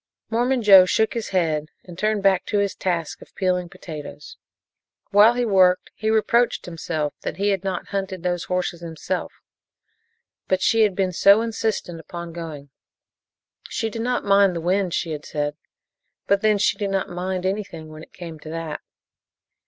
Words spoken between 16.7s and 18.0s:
did not "mind" anything,